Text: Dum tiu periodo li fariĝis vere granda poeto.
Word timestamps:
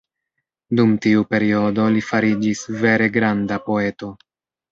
Dum 0.77 0.93
tiu 1.05 1.25
periodo 1.33 1.85
li 1.97 2.01
fariĝis 2.09 2.63
vere 2.79 3.13
granda 3.19 3.59
poeto. 3.67 4.13